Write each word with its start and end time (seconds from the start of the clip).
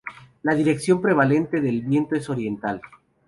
La 0.41 0.55
dirección 0.55 0.99
prevalente 0.99 1.61
del 1.61 1.83
viento 1.83 2.15
es 2.15 2.27
oriental. 2.27 2.81